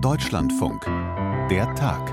[0.00, 0.84] Deutschlandfunk.
[1.50, 2.12] Der Tag.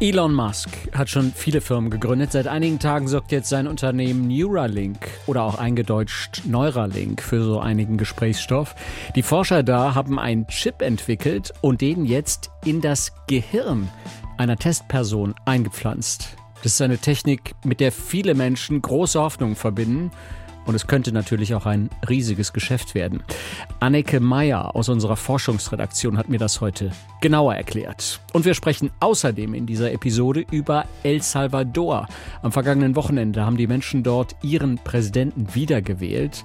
[0.00, 2.32] Elon Musk hat schon viele Firmen gegründet.
[2.32, 7.96] Seit einigen Tagen sorgt jetzt sein Unternehmen Neuralink oder auch eingedeutscht Neuralink für so einigen
[7.96, 8.74] Gesprächsstoff.
[9.14, 13.88] Die Forscher da haben einen Chip entwickelt und den jetzt in das Gehirn
[14.36, 16.36] einer Testperson eingepflanzt.
[16.64, 20.10] Das ist eine Technik, mit der viele Menschen große Hoffnungen verbinden.
[20.66, 23.22] Und es könnte natürlich auch ein riesiges Geschäft werden.
[23.80, 26.90] Anneke Meyer aus unserer Forschungsredaktion hat mir das heute
[27.20, 28.20] genauer erklärt.
[28.32, 32.08] Und wir sprechen außerdem in dieser Episode über El Salvador.
[32.42, 36.44] Am vergangenen Wochenende haben die Menschen dort ihren Präsidenten wiedergewählt.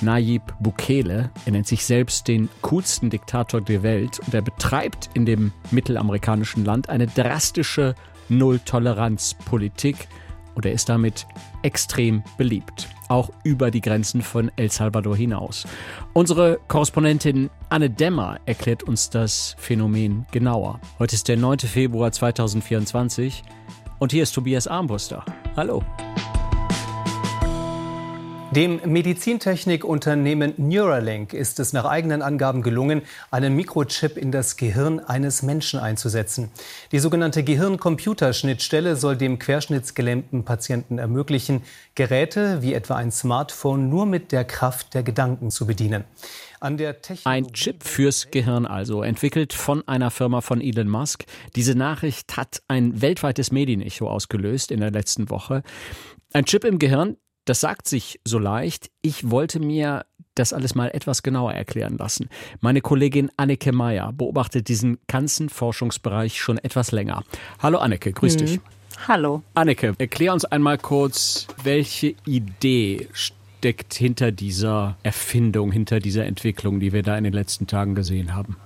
[0.00, 1.30] Nayib Bukele.
[1.44, 6.64] Er nennt sich selbst den coolsten Diktator der Welt und er betreibt in dem mittelamerikanischen
[6.64, 7.94] Land eine drastische
[8.28, 10.08] Null-Toleranz-Politik
[10.54, 11.26] und er ist damit
[11.62, 15.66] extrem beliebt, auch über die Grenzen von El Salvador hinaus.
[16.12, 20.80] Unsere Korrespondentin Anne Dämmer erklärt uns das Phänomen genauer.
[20.98, 21.60] Heute ist der 9.
[21.60, 23.42] Februar 2024
[23.98, 25.24] und hier ist Tobias Armbruster.
[25.56, 25.82] Hallo.
[28.56, 35.42] Dem Medizintechnikunternehmen Neuralink ist es nach eigenen Angaben gelungen, einen Mikrochip in das Gehirn eines
[35.42, 36.50] Menschen einzusetzen.
[36.90, 44.32] Die sogenannte Gehirn-Computerschnittstelle soll dem querschnittsgelähmten Patienten ermöglichen, Geräte wie etwa ein Smartphone nur mit
[44.32, 46.04] der Kraft der Gedanken zu bedienen.
[47.24, 51.26] Ein Chip fürs Gehirn also, entwickelt von einer Firma von Elon Musk.
[51.56, 55.62] Diese Nachricht hat ein weltweites Medienecho ausgelöst in der letzten Woche.
[56.32, 58.90] Ein Chip im Gehirn, das sagt sich so leicht.
[59.00, 62.28] Ich wollte mir das alles mal etwas genauer erklären lassen.
[62.60, 67.24] Meine Kollegin Anneke Meyer beobachtet diesen ganzen Forschungsbereich schon etwas länger.
[67.60, 68.38] Hallo Anneke, grüß mhm.
[68.38, 68.60] dich.
[69.08, 69.42] Hallo.
[69.54, 76.92] Anneke, erklär uns einmal kurz, welche Idee steckt hinter dieser Erfindung, hinter dieser Entwicklung, die
[76.92, 78.56] wir da in den letzten Tagen gesehen haben.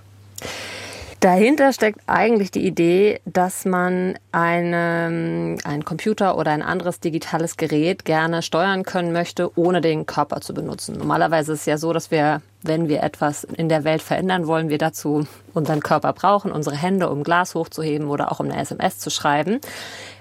[1.20, 8.06] Dahinter steckt eigentlich die Idee, dass man eine, einen Computer oder ein anderes digitales Gerät
[8.06, 10.96] gerne steuern können möchte, ohne den Körper zu benutzen.
[10.96, 14.70] Normalerweise ist es ja so, dass wir, wenn wir etwas in der Welt verändern wollen,
[14.70, 18.98] wir dazu unseren Körper brauchen, unsere Hände, um Glas hochzuheben oder auch um eine SMS
[18.98, 19.60] zu schreiben.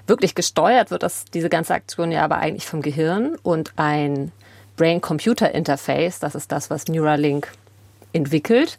[0.06, 4.34] Wirklich gesteuert wird das, diese ganze Aktion ja aber eigentlich vom Gehirn und ein
[4.76, 7.48] Brain-Computer-Interface, das ist das, was Neuralink
[8.12, 8.78] entwickelt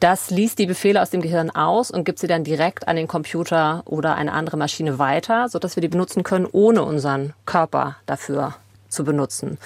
[0.00, 3.06] das liest die Befehle aus dem Gehirn aus und gibt sie dann direkt an den
[3.06, 8.54] Computer oder eine andere Maschine weiter, sodass wir die benutzen können, ohne unseren Körper dafür
[8.88, 9.58] zu benutzen.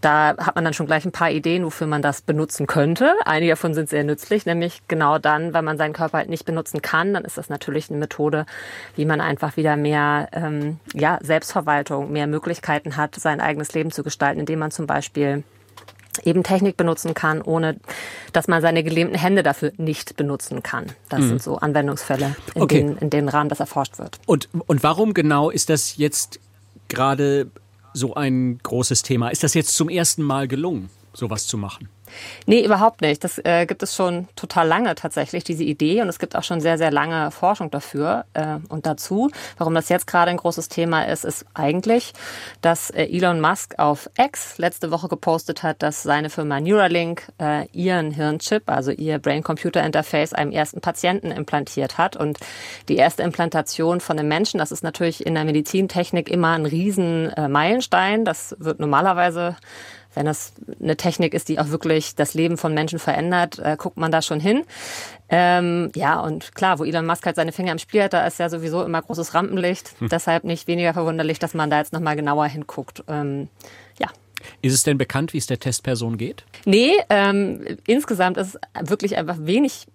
[0.00, 3.14] Da hat man dann schon gleich ein paar Ideen, wofür man das benutzen könnte.
[3.24, 6.80] Einige davon sind sehr nützlich, nämlich genau dann, wenn man seinen Körper halt nicht benutzen
[6.80, 8.46] kann, dann ist das natürlich eine Methode,
[8.94, 14.04] wie man einfach wieder mehr ähm, ja, Selbstverwaltung, mehr Möglichkeiten hat, sein eigenes Leben zu
[14.04, 15.42] gestalten, indem man zum Beispiel
[16.18, 17.78] eben Technik benutzen kann, ohne
[18.32, 20.86] dass man seine gelähmten Hände dafür nicht benutzen kann.
[21.08, 21.28] Das mhm.
[21.28, 22.80] sind so Anwendungsfälle, in, okay.
[22.80, 24.18] denen, in denen Rahmen das erforscht wird.
[24.26, 26.40] Und, und warum genau ist das jetzt
[26.88, 27.50] gerade
[27.92, 29.28] so ein großes Thema?
[29.28, 31.88] Ist das jetzt zum ersten Mal gelungen, sowas zu machen?
[32.46, 33.24] Nee, überhaupt nicht.
[33.24, 36.02] Das äh, gibt es schon total lange tatsächlich, diese Idee.
[36.02, 39.30] Und es gibt auch schon sehr, sehr lange Forschung dafür äh, und dazu.
[39.58, 42.12] Warum das jetzt gerade ein großes Thema ist, ist eigentlich,
[42.60, 47.66] dass äh, Elon Musk auf X letzte Woche gepostet hat, dass seine Firma Neuralink äh,
[47.72, 52.16] ihren Hirnchip, also ihr Brain-Computer-Interface, einem ersten Patienten implantiert hat.
[52.16, 52.38] Und
[52.88, 57.30] die erste Implantation von einem Menschen, das ist natürlich in der Medizintechnik immer ein riesen
[57.30, 58.24] äh, Meilenstein.
[58.24, 59.56] Das wird normalerweise
[60.16, 63.98] wenn das eine Technik ist, die auch wirklich das Leben von Menschen verändert, äh, guckt
[63.98, 64.64] man da schon hin.
[65.28, 68.38] Ähm, ja, und klar, wo Elon Musk halt seine Finger im Spiel hat, da ist
[68.38, 69.90] ja sowieso immer großes Rampenlicht.
[69.98, 70.08] Hm.
[70.08, 73.04] Deshalb nicht weniger verwunderlich, dass man da jetzt nochmal genauer hinguckt.
[73.08, 73.48] Ähm,
[74.00, 74.08] ja.
[74.62, 76.44] Ist es denn bekannt, wie es der Testperson geht?
[76.64, 79.86] Nee, ähm, insgesamt ist wirklich einfach wenig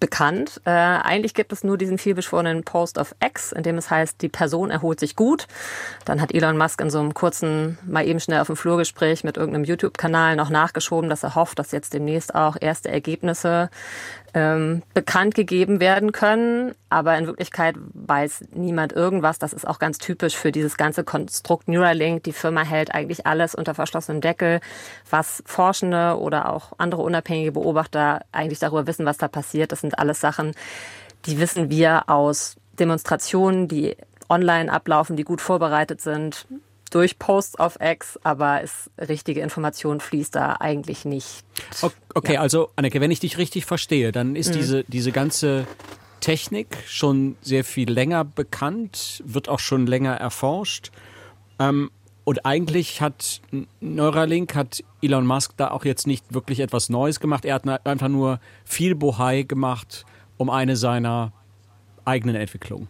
[0.00, 0.60] bekannt.
[0.64, 4.28] Äh, eigentlich gibt es nur diesen vielbeschworenen Post of X, in dem es heißt, die
[4.28, 5.46] Person erholt sich gut.
[6.04, 9.36] Dann hat Elon Musk in so einem kurzen, mal eben schnell auf dem Flurgespräch mit
[9.36, 13.70] irgendeinem YouTube-Kanal noch nachgeschoben, dass er hofft, dass jetzt demnächst auch erste Ergebnisse
[14.34, 16.74] ähm, bekannt gegeben werden können.
[16.90, 19.38] Aber in Wirklichkeit weiß niemand irgendwas.
[19.38, 22.22] Das ist auch ganz typisch für dieses ganze Konstrukt Neuralink.
[22.24, 24.60] Die Firma hält eigentlich alles unter verschlossenem Deckel,
[25.10, 29.72] was Forschende oder auch andere unabhängige Beobachter eigentlich darüber wissen, was da passiert.
[29.72, 30.52] Das sind alles Sachen,
[31.26, 33.96] die wissen wir aus Demonstrationen, die
[34.28, 36.46] online ablaufen, die gut vorbereitet sind,
[36.90, 41.44] durch Posts auf X, aber es, richtige Information fließt da eigentlich nicht.
[42.14, 42.40] Okay, ja.
[42.40, 44.58] also Anneke, wenn ich dich richtig verstehe, dann ist mhm.
[44.58, 45.66] diese, diese ganze
[46.20, 50.90] Technik schon sehr viel länger bekannt, wird auch schon länger erforscht.
[51.58, 51.90] Ähm,
[52.24, 53.40] Und eigentlich hat
[53.80, 57.44] Neuralink, hat Elon Musk da auch jetzt nicht wirklich etwas Neues gemacht.
[57.44, 60.04] Er hat einfach nur viel Bohai gemacht
[60.36, 61.32] um eine seiner
[62.04, 62.88] eigenen Entwicklungen.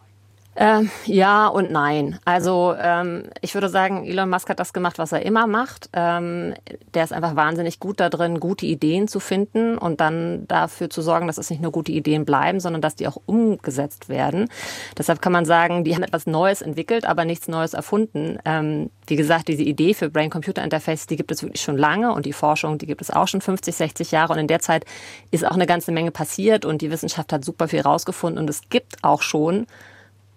[0.59, 2.19] Ähm, ja und nein.
[2.25, 5.91] Also ähm, ich würde sagen, Elon Musk hat das gemacht, was er immer macht.
[5.93, 6.55] Ähm,
[6.95, 11.03] der ist einfach wahnsinnig gut da drin, gute Ideen zu finden und dann dafür zu
[11.03, 14.49] sorgen, dass es nicht nur gute Ideen bleiben, sondern dass die auch umgesetzt werden.
[14.97, 18.39] Deshalb kann man sagen, die haben etwas Neues entwickelt, aber nichts Neues erfunden.
[18.47, 22.33] Ähm, wie gesagt, diese Idee für Brain-Computer-Interface, die gibt es wirklich schon lange und die
[22.33, 24.87] Forschung, die gibt es auch schon 50, 60 Jahre und in der Zeit
[25.31, 28.71] ist auch eine ganze Menge passiert und die Wissenschaft hat super viel rausgefunden und es
[28.71, 29.67] gibt auch schon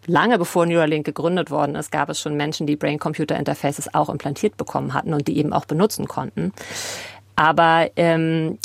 [0.05, 4.93] lange bevor Neuralink gegründet worden ist, gab es schon Menschen, die Brain-Computer-Interfaces auch implantiert bekommen
[4.93, 6.53] hatten und die eben auch benutzen konnten.
[7.35, 8.59] Aber ähm,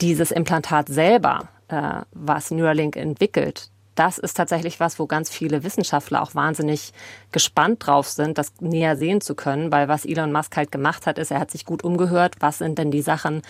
[0.00, 6.22] dieses Implantat selber, äh, was Neuralink entwickelt, das ist tatsächlich was, wo ganz viele Wissenschaftler
[6.22, 6.92] auch wahnsinnig
[7.32, 11.18] gespannt drauf sind, das näher sehen zu können, weil was Elon Musk halt gemacht hat,
[11.18, 13.42] ist, er hat sich gut umgehört, was sind denn die Sachen,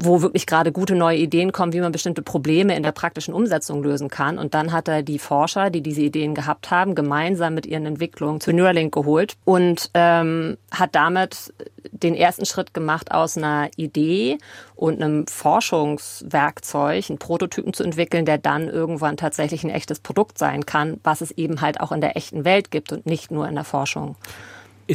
[0.00, 3.82] wo wirklich gerade gute neue Ideen kommen, wie man bestimmte Probleme in der praktischen Umsetzung
[3.82, 4.38] lösen kann.
[4.38, 8.40] Und dann hat er die Forscher, die diese Ideen gehabt haben, gemeinsam mit ihren Entwicklungen
[8.40, 11.52] zu Neuralink geholt und ähm, hat damit
[11.90, 14.38] den ersten Schritt gemacht aus einer Idee
[14.76, 20.64] und einem Forschungswerkzeug, einen Prototypen zu entwickeln, der dann irgendwann tatsächlich ein echtes Produkt sein
[20.64, 23.56] kann, was es eben halt auch in der echten Welt gibt und nicht nur in
[23.56, 24.14] der Forschung.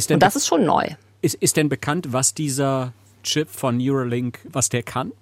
[0.08, 0.86] und das ist schon neu.
[1.20, 2.92] Ist, ist denn bekannt, was dieser
[3.24, 5.12] Chip von Neuralink, was der kann?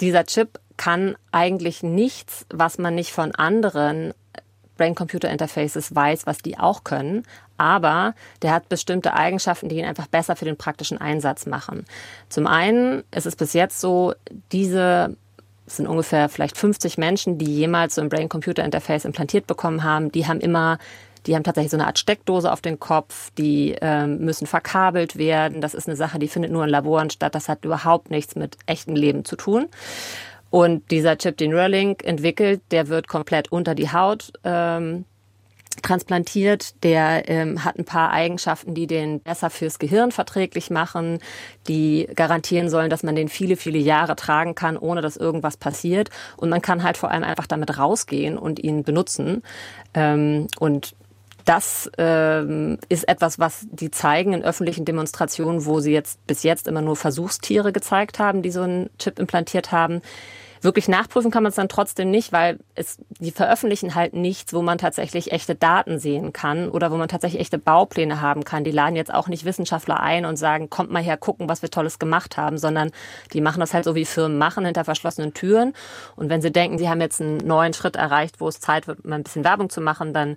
[0.00, 4.14] Dieser Chip kann eigentlich nichts, was man nicht von anderen
[4.78, 7.24] Brain-Computer-Interfaces weiß, was die auch können.
[7.58, 11.84] Aber der hat bestimmte Eigenschaften, die ihn einfach besser für den praktischen Einsatz machen.
[12.28, 14.14] Zum einen ist es bis jetzt so,
[14.50, 15.16] diese
[15.64, 20.10] es sind ungefähr vielleicht 50 Menschen, die jemals so ein Brain-Computer-Interface implantiert bekommen haben.
[20.10, 20.78] Die haben immer
[21.26, 25.60] die haben tatsächlich so eine Art Steckdose auf den Kopf, die ähm, müssen verkabelt werden.
[25.60, 27.34] Das ist eine Sache, die findet nur in Laboren statt.
[27.34, 29.68] Das hat überhaupt nichts mit echtem Leben zu tun.
[30.50, 35.06] Und dieser Chip, den Neuralink entwickelt, der wird komplett unter die Haut ähm,
[35.80, 36.82] transplantiert.
[36.84, 41.20] Der ähm, hat ein paar Eigenschaften, die den besser fürs Gehirn verträglich machen,
[41.68, 46.10] die garantieren sollen, dass man den viele, viele Jahre tragen kann, ohne dass irgendwas passiert.
[46.36, 49.42] Und man kann halt vor allem einfach damit rausgehen und ihn benutzen.
[49.94, 50.94] Ähm, und
[51.44, 56.68] das ähm, ist etwas, was die zeigen in öffentlichen Demonstrationen, wo sie jetzt bis jetzt
[56.68, 60.02] immer nur Versuchstiere gezeigt haben, die so einen Chip implantiert haben.
[60.62, 64.62] Wirklich nachprüfen kann man es dann trotzdem nicht, weil es, die veröffentlichen halt nichts, wo
[64.62, 68.62] man tatsächlich echte Daten sehen kann oder wo man tatsächlich echte Baupläne haben kann.
[68.62, 71.70] Die laden jetzt auch nicht Wissenschaftler ein und sagen, kommt mal her, gucken, was wir
[71.70, 72.92] Tolles gemacht haben, sondern
[73.32, 75.74] die machen das halt so, wie Firmen machen, hinter verschlossenen Türen.
[76.14, 79.04] Und wenn sie denken, sie haben jetzt einen neuen Schritt erreicht, wo es Zeit wird,
[79.04, 80.36] mal ein bisschen Werbung zu machen, dann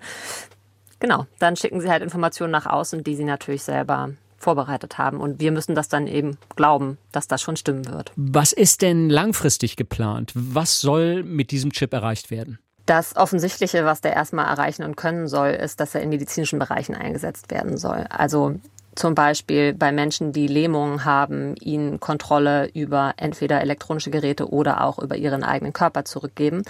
[1.00, 5.20] Genau, dann schicken sie halt Informationen nach außen, die sie natürlich selber vorbereitet haben.
[5.20, 8.12] Und wir müssen das dann eben glauben, dass das schon stimmen wird.
[8.16, 10.32] Was ist denn langfristig geplant?
[10.36, 12.60] Was soll mit diesem Chip erreicht werden?
[12.86, 16.94] Das Offensichtliche, was der erstmal erreichen und können soll, ist, dass er in medizinischen Bereichen
[16.94, 18.06] eingesetzt werden soll.
[18.10, 18.56] Also
[18.94, 25.00] zum Beispiel bei Menschen, die Lähmungen haben, ihnen Kontrolle über entweder elektronische Geräte oder auch
[25.00, 26.64] über ihren eigenen Körper zurückgeben.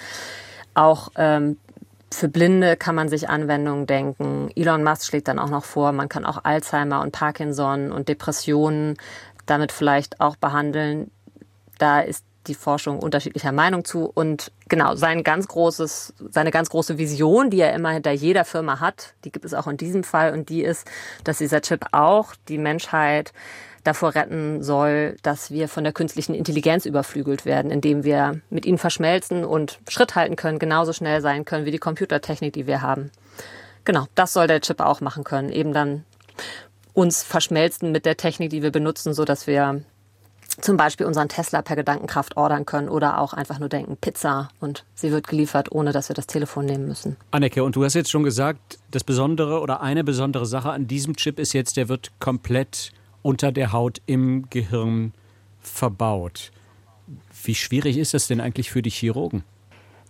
[0.73, 1.57] Auch ähm,
[2.15, 4.49] für Blinde kann man sich Anwendungen denken.
[4.55, 8.97] Elon Musk schlägt dann auch noch vor, man kann auch Alzheimer und Parkinson und Depressionen
[9.45, 11.11] damit vielleicht auch behandeln.
[11.77, 14.05] Da ist die Forschung unterschiedlicher Meinung zu.
[14.13, 18.79] Und genau, sein ganz großes, seine ganz große Vision, die er immer hinter jeder Firma
[18.79, 20.33] hat, die gibt es auch in diesem Fall.
[20.33, 20.87] Und die ist,
[21.23, 23.33] dass dieser Chip auch die Menschheit
[23.85, 28.77] davor retten soll, dass wir von der künstlichen Intelligenz überflügelt werden, indem wir mit ihnen
[28.77, 33.11] verschmelzen und Schritt halten können, genauso schnell sein können wie die Computertechnik, die wir haben.
[33.85, 36.03] Genau, das soll der Chip auch machen können, eben dann
[36.93, 39.83] uns verschmelzen mit der Technik, die wir benutzen, so dass wir
[40.61, 44.85] zum Beispiel unseren Tesla per Gedankenkraft ordern können oder auch einfach nur denken, Pizza und
[44.95, 47.17] sie wird geliefert, ohne dass wir das Telefon nehmen müssen.
[47.31, 51.15] Anneke, und du hast jetzt schon gesagt, das Besondere oder eine besondere Sache an diesem
[51.17, 52.93] Chip ist jetzt, der wird komplett
[53.25, 55.11] unter der Haut im Gehirn
[55.59, 56.51] verbaut.
[57.43, 59.43] Wie schwierig ist das denn eigentlich für die Chirurgen?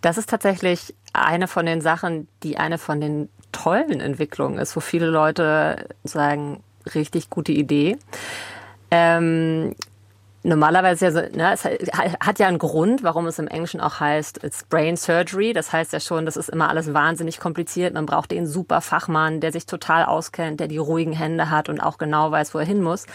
[0.02, 4.82] Das ist tatsächlich eine von den Sachen, die eine von den tollen Entwicklungen ist, wo
[4.82, 6.62] viele Leute sagen,
[6.94, 7.96] richtig gute Idee.
[8.92, 9.76] Ähm,
[10.46, 14.44] normalerweise ja so, ne, es hat ja einen Grund, warum es im Englischen auch heißt,
[14.44, 15.54] it's Brain Surgery.
[15.54, 17.94] Das heißt ja schon, das ist immer alles wahnsinnig kompliziert.
[17.94, 21.80] Man braucht den super Fachmann, der sich total auskennt, der die ruhigen Hände hat und
[21.82, 23.06] auch genau weiß, wo er hin muss.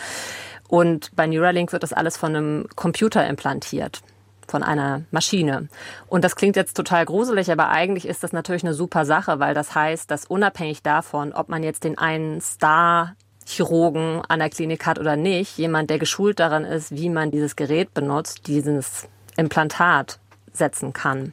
[0.69, 4.03] Und bei Neuralink wird das alles von einem Computer implantiert
[4.51, 5.69] von einer Maschine.
[6.09, 9.55] Und das klingt jetzt total gruselig, aber eigentlich ist das natürlich eine super Sache, weil
[9.55, 13.15] das heißt, dass unabhängig davon, ob man jetzt den einen Star
[13.51, 17.57] Chirurgen an der Klinik hat oder nicht, jemand, der geschult daran ist, wie man dieses
[17.57, 20.19] Gerät benutzt, dieses Implantat
[20.53, 21.33] setzen kann.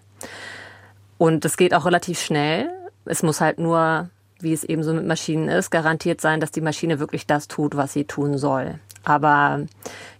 [1.17, 2.69] Und das geht auch relativ schnell.
[3.05, 4.09] Es muss halt nur,
[4.39, 7.75] wie es eben so mit Maschinen ist, garantiert sein, dass die Maschine wirklich das tut,
[7.75, 8.79] was sie tun soll.
[9.03, 9.61] Aber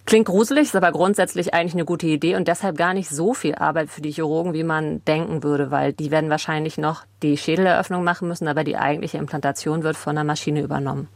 [0.06, 3.56] klingt gruselig, ist aber grundsätzlich eigentlich eine gute Idee und deshalb gar nicht so viel
[3.56, 8.04] Arbeit für die Chirurgen, wie man denken würde, weil die werden wahrscheinlich noch die Schädeleröffnung
[8.04, 11.10] machen müssen, aber die eigentliche Implantation wird von der Maschine übernommen.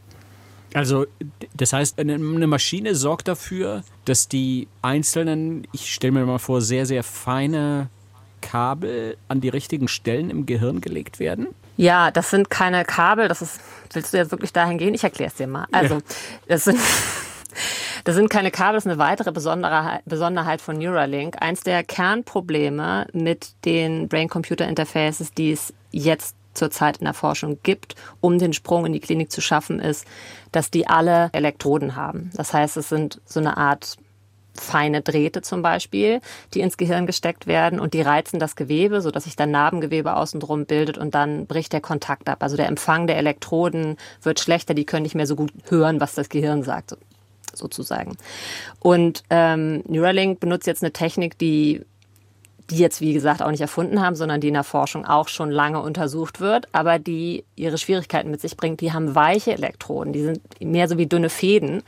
[0.74, 1.06] Also,
[1.54, 6.86] das heißt, eine Maschine sorgt dafür, dass die einzelnen, ich stelle mir mal vor, sehr,
[6.86, 7.90] sehr feine
[8.42, 11.48] Kabel an die richtigen Stellen im Gehirn gelegt werden?
[11.78, 13.60] Ja, das sind keine Kabel, das ist,
[13.94, 14.94] willst du jetzt wirklich dahin gehen?
[14.94, 15.68] Ich erkläre es dir mal.
[15.72, 16.02] Also, ja.
[16.48, 16.80] das sind.
[18.04, 21.36] Das sind keine Kabel, das ist eine weitere Besonderheit von Neuralink.
[21.40, 28.40] Eins der Kernprobleme mit den Brain-Computer-Interfaces, die es jetzt zurzeit in der Forschung gibt, um
[28.40, 30.06] den Sprung in die Klinik zu schaffen, ist,
[30.52, 32.32] dass die alle Elektroden haben.
[32.36, 33.98] Das heißt, es sind so eine Art
[34.54, 36.22] feine Drähte zum Beispiel,
[36.54, 40.40] die ins Gehirn gesteckt werden und die reizen das Gewebe, sodass sich dann Narbengewebe außen
[40.40, 42.44] drum bildet und dann bricht der Kontakt ab.
[42.44, 46.16] Also der Empfang der Elektroden wird schlechter, die können nicht mehr so gut hören, was
[46.16, 46.98] das Gehirn sagt,
[47.54, 48.18] sozusagen.
[48.80, 51.86] Und ähm, Neuralink benutzt jetzt eine Technik, die
[52.72, 55.52] die jetzt, wie gesagt, auch nicht erfunden haben, sondern die in der Forschung auch schon
[55.52, 58.82] lange untersucht wird, aber die ihre Schwierigkeiten mit sich bringt.
[58.82, 61.84] Die haben weiche Elektroden, die sind mehr so wie dünne Fäden.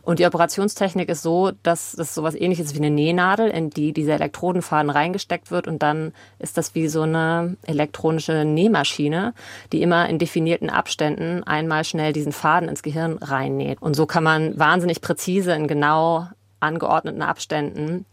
[0.00, 4.14] Und die Operationstechnik ist so, dass das sowas ähnliches wie eine Nähnadel, in die dieser
[4.14, 9.34] Elektrodenfaden reingesteckt wird und dann ist das wie so eine elektronische Nähmaschine,
[9.72, 13.80] die immer in definierten Abständen einmal schnell diesen Faden ins Gehirn reinnäht.
[13.80, 16.26] Und so kann man wahnsinnig präzise in genau
[16.58, 18.06] angeordneten Abständen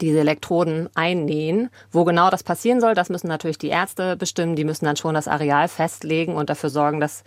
[0.00, 1.70] diese Elektroden einnähen.
[1.90, 4.56] Wo genau das passieren soll, das müssen natürlich die Ärzte bestimmen.
[4.56, 7.24] Die müssen dann schon das Areal festlegen und dafür sorgen, dass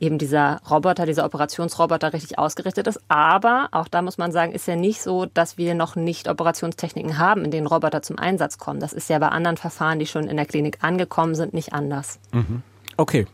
[0.00, 3.00] eben dieser Roboter, dieser Operationsroboter richtig ausgerichtet ist.
[3.08, 7.18] Aber auch da muss man sagen, ist ja nicht so, dass wir noch nicht Operationstechniken
[7.18, 8.80] haben, in denen Roboter zum Einsatz kommen.
[8.80, 12.18] Das ist ja bei anderen Verfahren, die schon in der Klinik angekommen sind, nicht anders.
[12.32, 12.62] Mhm.
[12.96, 13.26] Okay,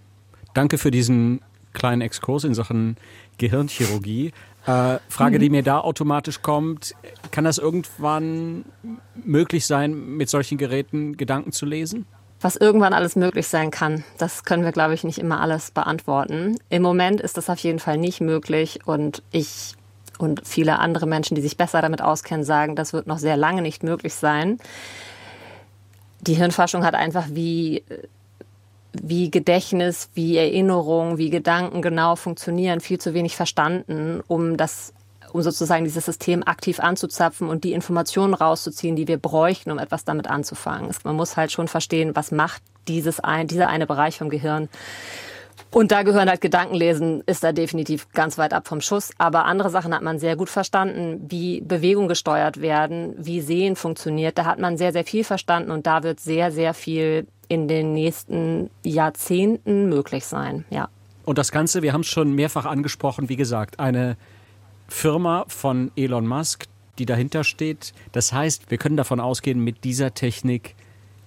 [0.55, 1.41] danke für diesen
[1.73, 2.97] kleinen Exkurs in Sachen
[3.39, 4.33] Gehirnchirurgie.
[4.67, 6.95] Äh, Frage, die mir da automatisch kommt,
[7.31, 8.65] kann das irgendwann
[9.25, 12.07] möglich sein, mit solchen Geräten Gedanken zu lesen?
[12.43, 16.57] Was irgendwann alles möglich sein kann, das können wir, glaube ich, nicht immer alles beantworten.
[16.71, 19.75] Im Moment ist das auf jeden Fall nicht möglich und ich
[20.19, 23.63] und viele andere Menschen, die sich besser damit auskennen, sagen, das wird noch sehr lange
[23.63, 24.59] nicht möglich sein.
[26.21, 27.83] Die Hirnforschung hat einfach wie
[28.93, 34.93] wie Gedächtnis, wie Erinnerung, wie Gedanken genau funktionieren, viel zu wenig verstanden, um das
[35.33, 40.05] um sozusagen dieses System aktiv anzuzapfen und die Informationen rauszuziehen, die wir bräuchten, um etwas
[40.05, 40.93] damit anzufangen.
[41.05, 44.69] Man muss halt schon verstehen, was macht dieses ein, dieser eine Bereich vom Gehirn.
[45.71, 49.11] Und da gehören halt Gedankenlesen, ist da definitiv ganz weit ab vom Schuss.
[49.19, 54.37] Aber andere Sachen hat man sehr gut verstanden, wie Bewegung gesteuert werden, wie Sehen funktioniert.
[54.37, 57.93] Da hat man sehr, sehr viel verstanden und da wird sehr, sehr viel in den
[57.93, 60.89] nächsten Jahrzehnten möglich sein, ja.
[61.25, 64.17] Und das Ganze, wir haben es schon mehrfach angesprochen, wie gesagt, eine
[64.89, 66.67] Firma von Elon Musk,
[66.99, 67.93] die dahinter steht.
[68.13, 70.77] Das heißt, wir können davon ausgehen, mit dieser Technik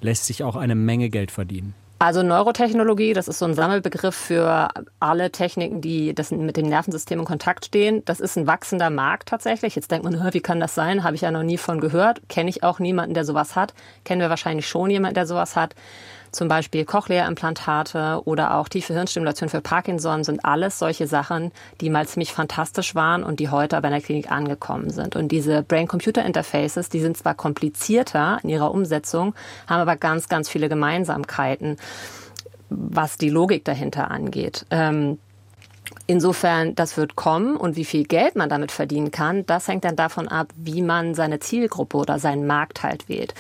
[0.02, 1.76] lässt sich auch eine Menge Geld verdienen.
[2.00, 4.68] Also Neurotechnologie, das ist so ein Sammelbegriff für
[5.00, 8.04] alle Techniken, die das mit dem Nervensystem in Kontakt stehen.
[8.04, 9.76] Das ist ein wachsender Markt tatsächlich.
[9.76, 11.06] Jetzt denkt man, wie kann das sein?
[11.06, 12.22] Habe ich ja noch nie von gehört.
[12.28, 13.74] Kenne ich auch niemanden, der sowas hat.
[14.04, 15.76] Kennen wir wahrscheinlich schon jemanden, der sowas hat
[16.34, 22.08] zum Beispiel Cochlea-Implantate oder auch tiefe Hirnstimulation für Parkinson sind alles solche Sachen, die mal
[22.08, 25.16] ziemlich fantastisch waren und die heute aber in der Klinik angekommen sind.
[25.16, 29.36] Und diese Brain-Computer-Interfaces, die sind zwar komplizierter in ihrer Umsetzung,
[29.68, 31.78] haben aber ganz, ganz viele Gemeinsamkeiten,
[32.70, 34.66] was die Logik dahinter angeht.
[34.72, 35.20] Ähm,
[36.06, 39.96] Insofern, das wird kommen und wie viel Geld man damit verdienen kann, das hängt dann
[39.96, 43.34] davon ab, wie man seine Zielgruppe oder seinen Markt halt wählt.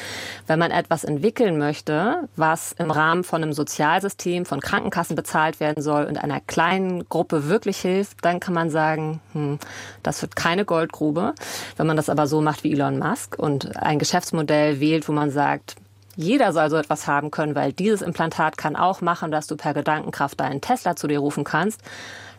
[0.48, 5.84] Wenn man etwas entwickeln möchte, was im Rahmen von einem Sozialsystem von Krankenkassen bezahlt werden
[5.84, 9.60] soll und einer kleinen Gruppe wirklich hilft, dann kann man sagen, hm,
[10.02, 11.34] das wird keine Goldgrube.
[11.76, 15.32] Wenn man das aber so macht wie Elon Musk und ein Geschäftsmodell wählt, wo man
[15.32, 15.76] sagt,
[16.16, 19.74] jeder soll so etwas haben können, weil dieses Implantat kann auch machen, dass du per
[19.74, 21.82] Gedankenkraft deinen Tesla zu dir rufen kannst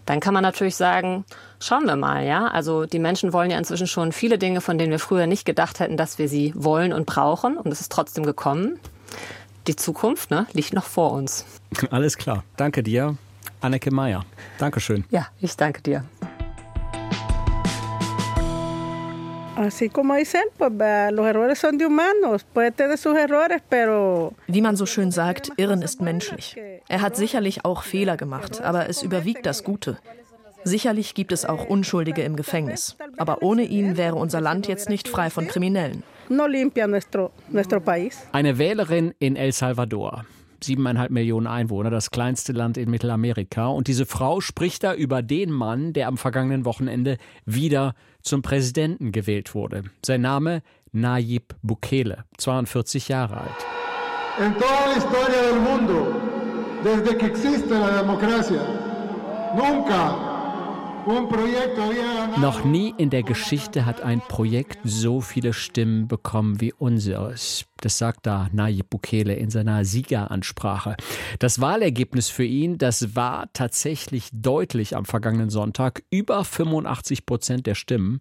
[0.06, 1.24] dann kann man natürlich sagen,
[1.60, 2.48] schauen wir mal, ja.
[2.48, 5.80] Also die Menschen wollen ja inzwischen schon viele Dinge, von denen wir früher nicht gedacht
[5.80, 7.56] hätten, dass wir sie wollen und brauchen.
[7.56, 8.78] Und es ist trotzdem gekommen.
[9.66, 11.46] Die Zukunft ne, liegt noch vor uns.
[11.90, 12.44] Alles klar.
[12.56, 13.16] Danke dir,
[13.60, 14.24] Anneke Meyer.
[14.58, 15.04] Dankeschön.
[15.10, 16.04] Ja, ich danke dir.
[24.48, 26.56] Wie man so schön sagt, Irren ist menschlich.
[26.88, 29.98] Er hat sicherlich auch Fehler gemacht, aber es überwiegt das Gute.
[30.64, 32.96] Sicherlich gibt es auch Unschuldige im Gefängnis.
[33.16, 36.02] Aber ohne ihn wäre unser Land jetzt nicht frei von Kriminellen.
[38.32, 40.24] Eine Wählerin in El Salvador.
[40.62, 43.66] Siebeneinhalb Millionen Einwohner, das kleinste Land in Mittelamerika.
[43.66, 49.12] Und diese Frau spricht da über den Mann, der am vergangenen Wochenende wieder zum Präsidenten
[49.12, 49.84] gewählt wurde.
[50.04, 50.62] Sein Name
[50.92, 53.66] Nayib Bukele, 42 Jahre alt.
[54.40, 56.20] En toda la historia del mundo,
[56.82, 58.62] desde que existe la democracia,
[59.54, 60.33] nunca
[62.36, 67.66] noch nie in der Geschichte hat ein Projekt so viele Stimmen bekommen wie unseres.
[67.80, 70.96] Das sagt da Nayib Bukele in seiner Siegeransprache.
[71.38, 76.02] Das Wahlergebnis für ihn, das war tatsächlich deutlich am vergangenen Sonntag.
[76.10, 78.20] Über 85 Prozent der Stimmen.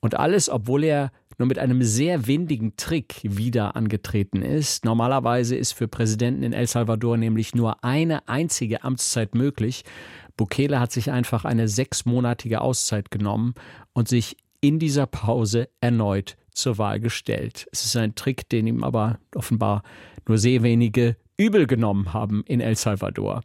[0.00, 4.84] Und alles, obwohl er nur mit einem sehr windigen Trick wieder angetreten ist.
[4.84, 9.84] Normalerweise ist für Präsidenten in El Salvador nämlich nur eine einzige Amtszeit möglich.
[10.38, 13.54] Bukele hat sich einfach eine sechsmonatige Auszeit genommen
[13.92, 17.66] und sich in dieser Pause erneut zur Wahl gestellt.
[17.72, 19.82] Es ist ein Trick, den ihm aber offenbar
[20.26, 23.42] nur sehr wenige übel genommen haben in El Salvador.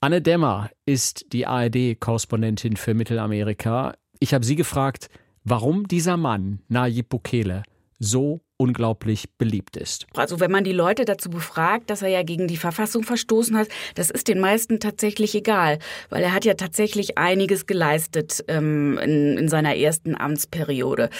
[0.00, 3.94] Anne Demmer ist die ARD-Korrespondentin für Mittelamerika.
[4.20, 5.10] Ich habe sie gefragt,
[5.44, 7.62] warum dieser Mann, Nayib Bukele,
[7.98, 10.06] so unglaublich beliebt ist.
[10.14, 13.68] Also wenn man die Leute dazu befragt, dass er ja gegen die Verfassung verstoßen hat,
[13.94, 19.36] das ist den meisten tatsächlich egal, weil er hat ja tatsächlich einiges geleistet ähm, in,
[19.36, 21.10] in, seiner ersten Amtsperiode.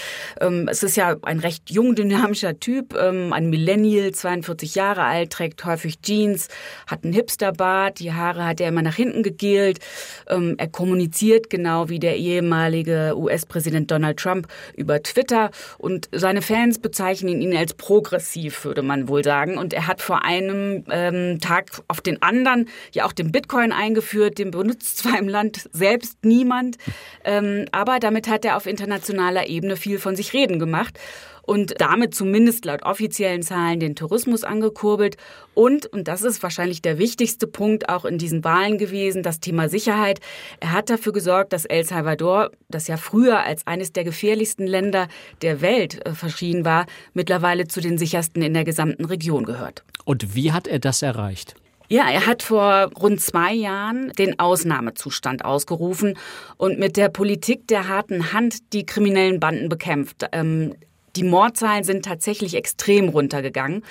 [0.40, 5.30] Ähm, es ist ja ein recht jung, dynamischer Typ, ähm, ein Millennial, 42 Jahre alt,
[5.30, 6.48] trägt häufig Jeans,
[6.86, 9.80] hat einen Hipsterbart, die Haare hat er immer nach hinten gegelt.
[10.28, 16.78] Ähm, er kommuniziert genau wie der ehemalige US-Präsident Donald Trump über Twitter und seine Fans
[16.78, 19.58] bezeichnen bezeichnen ihn als progressiv, würde man wohl sagen.
[19.58, 24.38] Und er hat vor einem ähm, Tag auf den anderen ja auch den Bitcoin eingeführt.
[24.38, 26.76] Den benutzt zwar im Land selbst niemand,
[27.24, 30.98] ähm, aber damit hat er auf internationaler Ebene viel von sich reden gemacht
[31.46, 35.16] und damit zumindest laut offiziellen Zahlen den Tourismus angekurbelt.
[35.54, 39.68] Und, und das ist wahrscheinlich der wichtigste Punkt auch in diesen Wahlen gewesen, das Thema
[39.68, 40.20] Sicherheit.
[40.60, 45.08] Er hat dafür gesorgt, dass El Salvador, das ja früher als eines der gefährlichsten Länder
[45.40, 49.82] der Welt äh, verschrien war, mittlerweile zu den sichersten in der gesamten Region gehört.
[50.04, 51.56] Und wie hat er das erreicht?
[51.88, 56.18] Ja, er hat vor rund zwei Jahren den Ausnahmezustand ausgerufen
[56.56, 60.26] und mit der Politik der harten Hand die kriminellen Banden bekämpft.
[60.32, 60.74] Ähm,
[61.14, 63.84] die Mordzahlen sind tatsächlich extrem runtergegangen.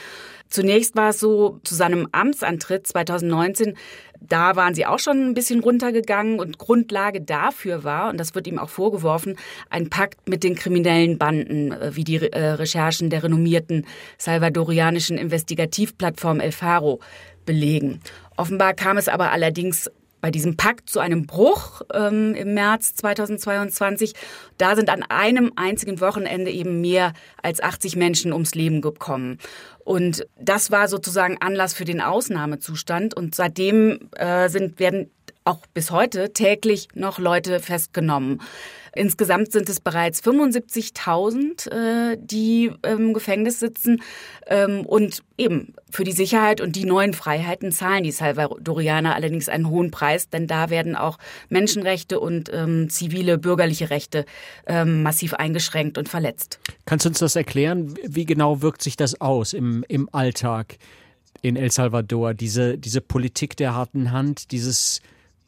[0.49, 3.75] Zunächst war es so, zu seinem Amtsantritt 2019,
[4.21, 8.47] da waren sie auch schon ein bisschen runtergegangen und Grundlage dafür war, und das wird
[8.47, 9.37] ihm auch vorgeworfen,
[9.69, 13.85] ein Pakt mit den kriminellen Banden, äh, wie die äh, Recherchen der renommierten
[14.17, 16.99] salvadorianischen Investigativplattform El Faro
[17.45, 18.01] belegen.
[18.37, 19.89] Offenbar kam es aber allerdings
[20.25, 24.15] bei diesem Pakt zu einem Bruch ähm, im März 2022.
[24.57, 29.37] Da sind an einem einzigen Wochenende eben mehr als 80 Menschen ums Leben gekommen.
[29.83, 33.13] Und das war sozusagen Anlass für den Ausnahmezustand.
[33.13, 35.11] Und seitdem äh, sind, werden
[35.45, 38.41] auch bis heute täglich noch Leute festgenommen.
[38.95, 44.01] Insgesamt sind es bereits 75.000, äh, die im Gefängnis sitzen.
[44.47, 49.69] Ähm, und eben für die Sicherheit und die neuen Freiheiten zahlen die Salvadorianer allerdings einen
[49.69, 51.17] hohen Preis, denn da werden auch
[51.49, 54.25] Menschenrechte und ähm, zivile bürgerliche Rechte
[54.65, 56.59] ähm, massiv eingeschränkt und verletzt.
[56.85, 57.93] Kannst du uns das erklären?
[58.03, 60.77] Wie genau wirkt sich das aus im, im Alltag
[61.41, 62.33] in El Salvador?
[62.33, 65.01] Diese, diese Politik der harten Hand, dieses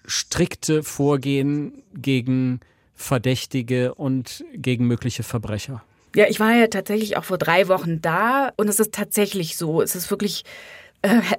[0.07, 2.61] strikte Vorgehen gegen
[2.95, 5.83] Verdächtige und gegen mögliche Verbrecher.
[6.15, 9.83] Ja, ich war ja tatsächlich auch vor drei Wochen da und es ist tatsächlich so.
[9.83, 10.45] Es ist wirklich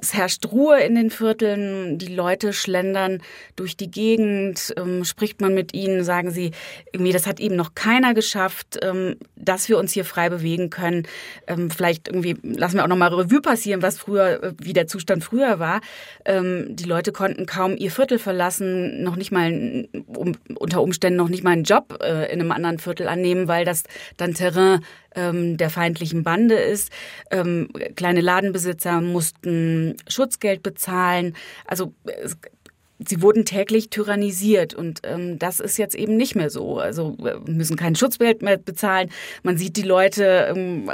[0.01, 3.21] es herrscht Ruhe in den Vierteln, die Leute schlendern
[3.57, 6.53] durch die Gegend, ähm, spricht man mit ihnen, sagen sie,
[6.92, 11.07] irgendwie, das hat eben noch keiner geschafft, ähm, dass wir uns hier frei bewegen können.
[11.47, 14.87] Ähm, vielleicht irgendwie lassen wir auch noch mal Revue passieren, was früher, äh, wie der
[14.87, 15.81] Zustand früher war.
[16.25, 21.29] Ähm, die Leute konnten kaum ihr Viertel verlassen, noch nicht mal um, unter Umständen noch
[21.29, 23.83] nicht mal einen Job äh, in einem anderen Viertel annehmen, weil das
[24.16, 26.92] dann Terrain ähm, der feindlichen Bande ist.
[27.31, 29.48] Ähm, kleine Ladenbesitzer mussten
[30.09, 31.35] Schutzgeld bezahlen.
[31.67, 32.37] Also es
[33.07, 36.79] sie wurden täglich tyrannisiert und ähm, das ist jetzt eben nicht mehr so.
[36.79, 39.11] Also müssen kein Schutzgeld mehr bezahlen.
[39.43, 40.91] Man sieht die Leute ähm,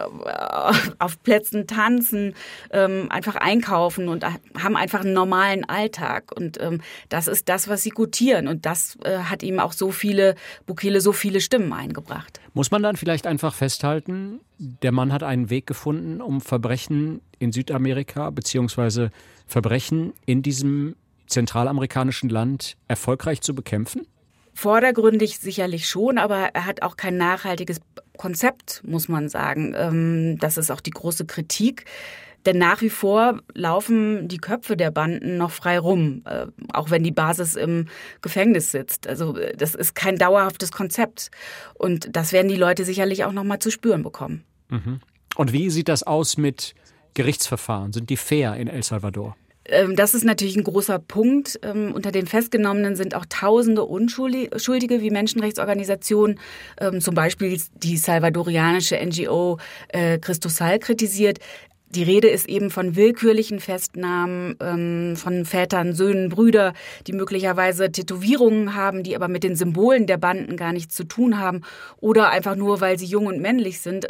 [0.98, 2.34] auf Plätzen tanzen,
[2.70, 7.82] ähm, einfach einkaufen und haben einfach einen normalen Alltag und ähm, das ist das, was
[7.82, 10.34] sie gutieren und das äh, hat ihm auch so viele
[10.66, 12.40] Bukele so viele Stimmen eingebracht.
[12.52, 17.50] Muss man dann vielleicht einfach festhalten, der Mann hat einen Weg gefunden, um Verbrechen in
[17.52, 19.10] Südamerika beziehungsweise
[19.46, 20.94] Verbrechen in diesem
[21.26, 24.06] zentralamerikanischen Land erfolgreich zu bekämpfen?
[24.54, 27.80] Vordergründig sicherlich schon, aber er hat auch kein nachhaltiges
[28.16, 29.74] Konzept, muss man sagen.
[29.76, 31.86] Ähm, das ist auch die große Kritik.
[32.46, 37.02] Denn nach wie vor laufen die Köpfe der Banden noch frei rum, äh, auch wenn
[37.02, 37.86] die Basis im
[38.20, 39.06] Gefängnis sitzt.
[39.06, 41.30] Also äh, das ist kein dauerhaftes Konzept.
[41.74, 44.44] Und das werden die Leute sicherlich auch noch mal zu spüren bekommen.
[44.68, 45.00] Mhm.
[45.36, 46.74] Und wie sieht das aus mit
[47.14, 47.92] Gerichtsverfahren?
[47.92, 49.36] Sind die fair in El Salvador?
[49.66, 51.58] Ähm, das ist natürlich ein großer Punkt.
[51.62, 56.38] Ähm, unter den Festgenommenen sind auch tausende Unschuldige, wie Menschenrechtsorganisationen,
[56.80, 61.38] ähm, zum Beispiel die salvadorianische NGO äh, Christosal kritisiert.
[61.90, 64.56] Die Rede ist eben von willkürlichen Festnahmen
[65.16, 66.72] von Vätern, Söhnen, Brüder,
[67.06, 71.38] die möglicherweise Tätowierungen haben, die aber mit den Symbolen der Banden gar nichts zu tun
[71.38, 71.60] haben
[72.00, 74.08] oder einfach nur, weil sie jung und männlich sind.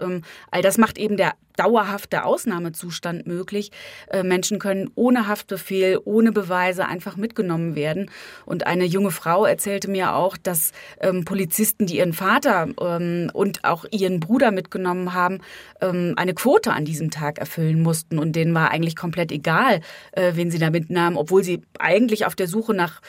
[0.51, 3.71] All das macht eben der dauerhafter Ausnahmezustand möglich.
[4.09, 8.11] Äh, Menschen können ohne Haftbefehl, ohne Beweise einfach mitgenommen werden.
[8.45, 13.65] Und eine junge Frau erzählte mir auch, dass ähm, Polizisten, die ihren Vater ähm, und
[13.65, 15.39] auch ihren Bruder mitgenommen haben,
[15.81, 18.19] ähm, eine Quote an diesem Tag erfüllen mussten.
[18.19, 19.81] Und denen war eigentlich komplett egal,
[20.13, 23.01] äh, wen sie da mitnahmen, obwohl sie eigentlich auf der Suche nach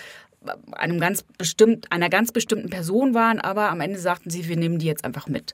[0.71, 4.79] einem ganz bestimmt, einer ganz bestimmten Person waren, aber am Ende sagten sie, wir nehmen
[4.79, 5.53] die jetzt einfach mit.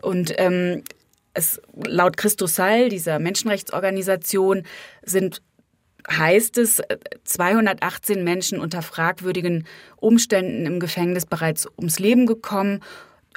[0.00, 0.82] Und ähm,
[1.34, 4.64] es, laut Christus Sall, dieser Menschenrechtsorganisation,
[5.02, 5.42] sind
[6.08, 6.82] heißt es,
[7.24, 9.66] 218 Menschen unter fragwürdigen
[9.96, 12.80] Umständen im Gefängnis bereits ums Leben gekommen.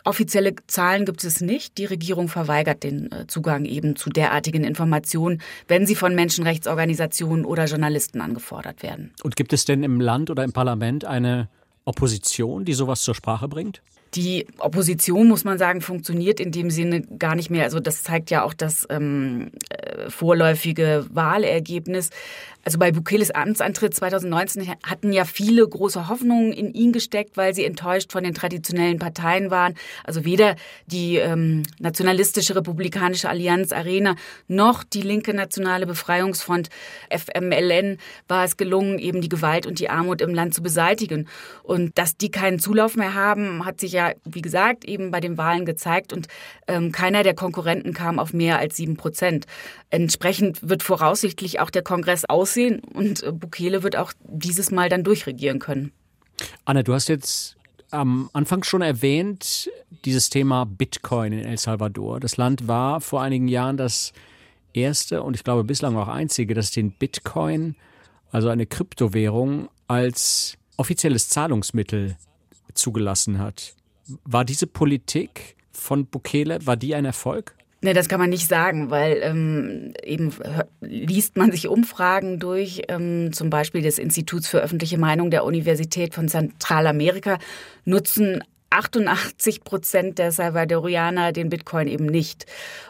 [0.06, 1.78] Offizielle Zahlen gibt es nicht.
[1.78, 7.66] Die Regierung verweigert den äh, Zugang eben zu derartigen Informationen, wenn sie von Menschenrechtsorganisationen oder
[7.66, 9.14] Journalisten angefordert werden.
[9.24, 11.48] Und gibt es denn im Land oder im Parlament eine
[11.86, 13.82] Opposition, die sowas zur Sprache bringt?
[14.16, 17.64] Die Opposition, muss man sagen, funktioniert in dem Sinne gar nicht mehr.
[17.64, 22.10] Also das zeigt ja auch das ähm, äh, vorläufige Wahlergebnis.
[22.66, 27.66] Also bei Bukeles Amtsantritt 2019 hatten ja viele große Hoffnungen in ihn gesteckt, weil sie
[27.66, 29.74] enttäuscht von den traditionellen Parteien waren.
[30.06, 34.16] Also weder die ähm, nationalistische republikanische Allianz Arena
[34.48, 36.70] noch die linke nationale Befreiungsfront
[37.10, 37.98] FMLN
[38.30, 41.28] war es gelungen, eben die Gewalt und die Armut im Land zu beseitigen.
[41.64, 45.38] Und dass die keinen Zulauf mehr haben, hat sich ja, wie gesagt, eben bei den
[45.38, 46.14] Wahlen gezeigt.
[46.14, 46.28] Und
[46.68, 49.48] ähm, keiner der Konkurrenten kam auf mehr als sieben Prozent.
[49.94, 55.04] Entsprechend wird voraussichtlich auch der Kongress aussehen und äh, Bukele wird auch dieses Mal dann
[55.04, 55.92] durchregieren können.
[56.66, 57.58] Anne, du hast jetzt
[57.92, 59.70] am Anfang schon erwähnt,
[60.04, 62.20] dieses Thema Bitcoin in El Salvador.
[62.20, 64.14] Das Land war vor einigen Jahren das
[64.74, 67.76] erste und ich glaube bislang auch einzige, das den Bitcoin,
[68.32, 72.18] also eine Kryptowährung, als offizielles Zahlungsmittel
[72.74, 73.76] zugelassen hat.
[74.24, 77.56] War diese Politik von Bukele, war die ein Erfolg?
[77.84, 80.34] Ne, das kann man nicht sagen, weil ähm, eben
[80.80, 86.14] liest man sich Umfragen durch, ähm, zum Beispiel des Instituts für öffentliche Meinung der Universität
[86.14, 87.40] von Zentralamerika,
[87.84, 92.46] nutzen 88 Prozent der Salvadorianer den Bitcoin eben nicht.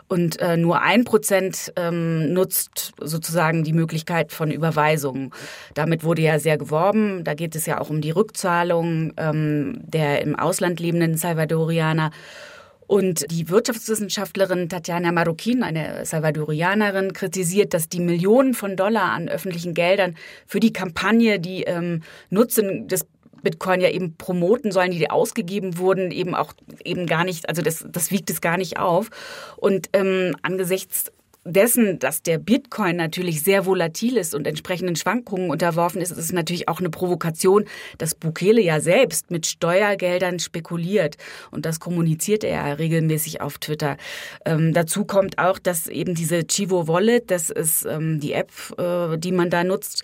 [0.08, 5.32] Und äh, nur ein Prozent ähm, nutzt sozusagen die Möglichkeit von Überweisungen.
[5.74, 7.24] Damit wurde ja sehr geworben.
[7.24, 12.12] Da geht es ja auch um die Rückzahlung ähm, der im Ausland lebenden Salvadorianer.
[12.88, 19.74] Und die Wirtschaftswissenschaftlerin Tatjana Marroquin, eine Salvadorianerin, kritisiert, dass die Millionen von Dollar an öffentlichen
[19.74, 20.16] Geldern
[20.46, 23.06] für die Kampagne, die ähm, Nutzen des
[23.44, 27.86] Bitcoin ja eben promoten sollen, die ausgegeben wurden, eben auch eben gar nicht, also das,
[27.88, 29.10] das wiegt es gar nicht auf.
[29.58, 31.12] Und ähm, angesichts
[31.46, 36.32] dessen, dass der Bitcoin natürlich sehr volatil ist und entsprechenden Schwankungen unterworfen ist, ist es
[36.32, 37.66] natürlich auch eine Provokation,
[37.98, 41.18] dass Bukele ja selbst mit Steuergeldern spekuliert.
[41.52, 43.98] Und das kommuniziert er ja regelmäßig auf Twitter.
[44.46, 49.18] Ähm, dazu kommt auch, dass eben diese Chivo Wallet, das ist ähm, die App, äh,
[49.18, 50.04] die man da nutzt,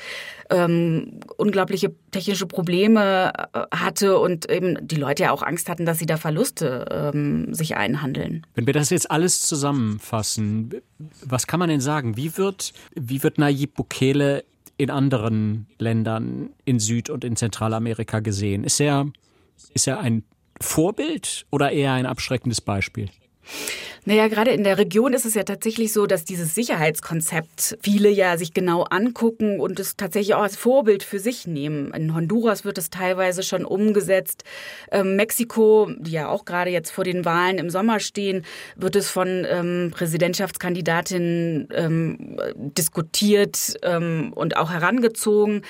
[0.50, 6.00] ähm, unglaubliche technische Probleme äh, hatte und eben die Leute ja auch Angst hatten, dass
[6.00, 8.46] sie da Verluste ähm, sich einhandeln.
[8.56, 10.82] Wenn wir das jetzt alles zusammenfassen,
[11.24, 12.18] was kann man denn sagen?
[12.18, 14.44] Wie wird, wie wird Nayib Bukele
[14.78, 18.64] in anderen Ländern in Süd- und in Zentralamerika gesehen?
[18.64, 19.08] Ist er,
[19.74, 20.24] ist er ein
[20.62, 23.10] Vorbild oder eher ein abschreckendes Beispiel?
[24.06, 28.38] Naja, gerade in der Region ist es ja tatsächlich so, dass dieses Sicherheitskonzept viele ja
[28.38, 31.94] sich genau angucken und es tatsächlich auch als Vorbild für sich nehmen.
[31.94, 34.44] In Honduras wird es teilweise schon umgesetzt.
[34.92, 39.10] Ähm, Mexiko, die ja auch gerade jetzt vor den Wahlen im Sommer stehen, wird es
[39.10, 45.64] von ähm, Präsidentschaftskandidatinnen ähm, diskutiert ähm, und auch herangezogen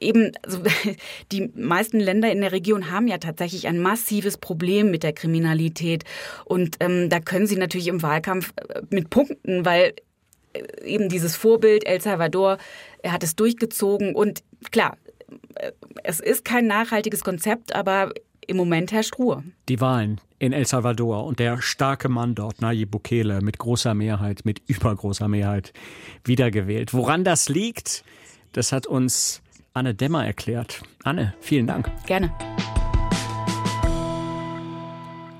[0.00, 0.62] eben, also
[1.32, 6.04] die meisten Länder in der Region haben ja tatsächlich ein massives Problem mit der Kriminalität.
[6.44, 9.94] Und ähm, da können sie natürlich im Wahlkampf äh, mit punkten, weil
[10.52, 12.58] äh, eben dieses Vorbild El Salvador,
[13.02, 14.96] er hat es durchgezogen und klar,
[15.54, 15.72] äh,
[16.04, 18.12] es ist kein nachhaltiges Konzept, aber
[18.46, 19.44] im Moment herrscht Ruhe.
[19.68, 24.44] Die Wahlen in El Salvador und der starke Mann dort, Nayib Bukele, mit großer Mehrheit,
[24.44, 25.72] mit übergroßer Mehrheit
[26.24, 26.92] wiedergewählt.
[26.92, 28.02] Woran das liegt,
[28.52, 30.82] das hat uns Anne Demmer erklärt.
[31.04, 31.90] Anne, vielen Dank.
[32.06, 32.32] Gerne.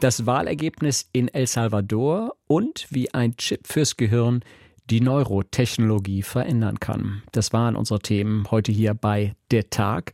[0.01, 4.41] Das Wahlergebnis in El Salvador und wie ein Chip fürs Gehirn
[4.89, 7.23] die Neurotechnologie verändern kann.
[7.33, 10.13] Das waren unsere Themen heute hier bei Der Tag.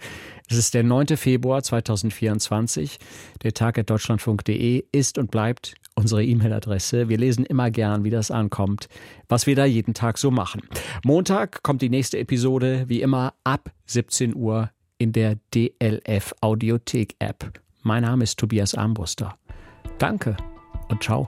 [0.48, 1.16] Es ist der 9.
[1.16, 2.98] Februar 2024.
[3.44, 7.08] Der Tag at deutschlandfunk.de ist und bleibt unsere E-Mail-Adresse.
[7.08, 8.88] Wir lesen immer gern, wie das ankommt,
[9.28, 10.62] was wir da jeden Tag so machen.
[11.04, 14.68] Montag kommt die nächste Episode, wie immer ab 17 Uhr
[14.98, 17.52] in der DLF Audiothek App.
[17.82, 19.38] Mein Name ist Tobias Armbruster.
[19.98, 20.36] Danke
[20.88, 21.26] und ciao.